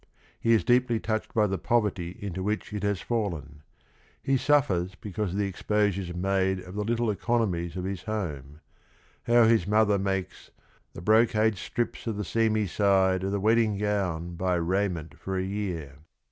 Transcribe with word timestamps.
He 0.39 0.53
is 0.53 0.63
deeply 0.63 0.99
touched 0.99 1.31
by 1.31 1.45
the 1.45 1.59
poverty 1.59 2.17
into 2.19 2.41
which 2.41 2.73
it 2.73 2.81
has 2.81 3.01
fallen. 3.01 3.61
He 4.23 4.35
suffers 4.35 4.95
because 4.95 5.33
of 5.33 5.37
the 5.37 5.45
exposures 5.45 6.11
made 6.15 6.59
of 6.59 6.73
the 6.73 6.83
little 6.83 7.11
economies 7.11 7.75
of 7.75 7.83
his 7.83 8.01
home,— 8.01 8.61
how 9.27 9.43
his 9.43 9.67
mother 9.67 9.99
makes 9.99 10.49
"—the 10.95 11.03
brocade 11.03 11.55
strips 11.57 12.07
o' 12.07 12.13
the 12.13 12.25
seamy 12.25 12.65
side 12.65 13.23
O' 13.23 13.29
the 13.29 13.39
wedding 13.39 13.77
gown 13.77 14.33
buy 14.33 14.55
raiment 14.55 15.19
for 15.19 15.37
a 15.37 15.43
year." 15.43 15.97